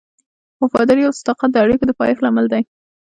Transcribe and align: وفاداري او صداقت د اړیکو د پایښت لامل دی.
وفاداري 0.63 1.01
او 1.07 1.13
صداقت 1.19 1.49
د 1.51 1.55
اړیکو 1.65 1.83
د 1.87 1.91
پایښت 1.99 2.21
لامل 2.21 2.45
دی. 2.53 2.61